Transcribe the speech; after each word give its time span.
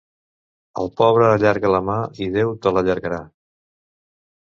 Al 0.83 0.89
pobre 1.01 1.27
allarga 1.35 1.71
la 1.77 1.83
mà 1.91 1.99
i 2.27 2.33
Déu 2.39 2.57
te 2.65 2.75
l'allargarà. 2.77 3.25